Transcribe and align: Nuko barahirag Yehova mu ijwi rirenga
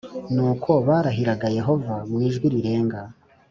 Nuko 0.33 0.71
barahirag 0.87 1.41
Yehova 1.57 1.95
mu 2.09 2.17
ijwi 2.27 2.45
rirenga 2.53 3.01